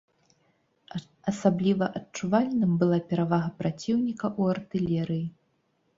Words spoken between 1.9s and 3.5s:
адчувальным была перавага